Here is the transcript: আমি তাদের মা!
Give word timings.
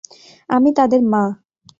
আমি 0.49 0.69
তাদের 0.77 1.01
মা! 1.03 1.23